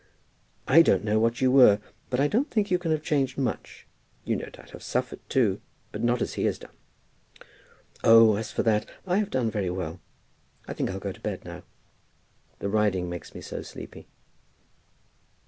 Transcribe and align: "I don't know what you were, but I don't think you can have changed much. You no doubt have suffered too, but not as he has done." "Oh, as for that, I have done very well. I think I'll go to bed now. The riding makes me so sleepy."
"I 0.67 0.81
don't 0.81 1.03
know 1.03 1.19
what 1.19 1.41
you 1.41 1.51
were, 1.51 1.79
but 2.09 2.19
I 2.19 2.27
don't 2.27 2.49
think 2.49 2.71
you 2.71 2.79
can 2.79 2.89
have 2.91 3.03
changed 3.03 3.37
much. 3.37 3.85
You 4.25 4.35
no 4.35 4.47
doubt 4.47 4.71
have 4.71 4.81
suffered 4.81 5.19
too, 5.29 5.61
but 5.91 6.01
not 6.01 6.23
as 6.23 6.33
he 6.33 6.45
has 6.45 6.57
done." 6.57 6.73
"Oh, 8.03 8.35
as 8.35 8.51
for 8.51 8.63
that, 8.63 8.89
I 9.05 9.17
have 9.17 9.29
done 9.29 9.51
very 9.51 9.69
well. 9.69 9.99
I 10.67 10.73
think 10.73 10.89
I'll 10.89 10.97
go 10.99 11.11
to 11.11 11.21
bed 11.21 11.45
now. 11.45 11.61
The 12.57 12.67
riding 12.69 13.11
makes 13.11 13.35
me 13.35 13.41
so 13.41 13.61
sleepy." 13.61 14.07